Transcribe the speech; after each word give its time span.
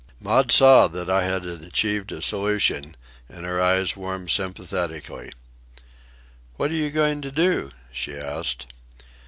Maud 0.19 0.51
saw 0.51 0.87
that 0.87 1.11
I 1.11 1.25
had 1.25 1.45
achieved 1.45 2.11
a 2.11 2.23
solution, 2.23 2.97
and 3.29 3.45
her 3.45 3.61
eyes 3.61 3.95
warmed 3.95 4.31
sympathetically. 4.31 5.31
"What 6.57 6.71
are 6.71 6.73
you 6.73 6.89
going 6.89 7.21
to 7.21 7.31
do?" 7.31 7.69
she 7.91 8.17
asked. 8.17 8.65